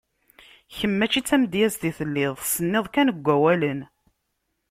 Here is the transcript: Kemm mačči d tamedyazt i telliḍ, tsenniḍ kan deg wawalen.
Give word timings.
Kemm 0.75 0.93
mačči 0.97 1.21
d 1.23 1.25
tamedyazt 1.27 1.87
i 1.89 1.91
telliḍ, 1.97 2.33
tsenniḍ 2.39 2.85
kan 2.93 3.09
deg 3.09 3.23
wawalen. 3.25 3.79